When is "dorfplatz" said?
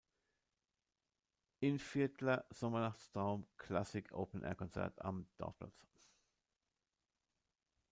5.37-5.85